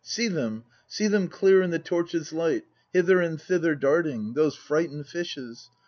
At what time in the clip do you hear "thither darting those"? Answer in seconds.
3.39-4.55